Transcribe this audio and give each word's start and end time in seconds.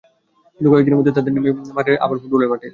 কিন্তু 0.55 0.69
কয়েক 0.71 0.83
দিনের 0.85 0.97
মধ্যেই 0.97 1.15
তাঁদের 1.17 1.33
নেমে 1.35 1.51
পড়তে 1.57 1.71
হবে 1.77 1.93
আবার 2.03 2.17
ফুটবলের 2.21 2.51
মাঠে। 2.51 2.67